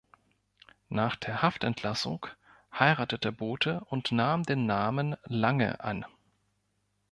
Nach 0.89 1.15
der 1.15 1.43
Haftentlassung 1.43 2.25
heiratete 2.73 3.31
Bothe 3.31 3.81
und 3.85 4.11
nahm 4.11 4.41
den 4.41 4.65
Namen 4.65 5.15
Lange 5.27 5.79
an. 5.79 6.05